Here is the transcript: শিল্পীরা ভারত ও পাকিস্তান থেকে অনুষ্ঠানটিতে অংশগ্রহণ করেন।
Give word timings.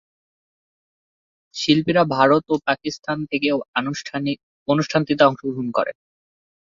শিল্পীরা 1.55 2.03
ভারত 2.15 2.43
ও 2.49 2.55
পাকিস্তান 2.67 3.17
থেকে 3.25 3.47
অনুষ্ঠানটিতে 4.67 5.23
অংশগ্রহণ 5.25 5.67
করেন। 5.71 5.95